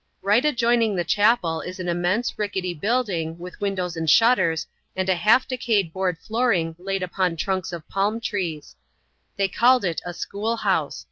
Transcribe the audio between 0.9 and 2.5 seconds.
the chapel is an immense,